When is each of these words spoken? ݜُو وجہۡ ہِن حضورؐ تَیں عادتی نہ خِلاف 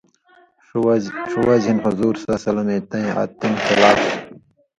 ݜُو 0.65 0.77
وجہۡ 1.45 1.65
ہِن 1.67 1.77
حضورؐ 1.85 2.79
تَیں 2.89 3.07
عادتی 3.17 3.47
نہ 3.53 3.59
خِلاف 3.65 4.01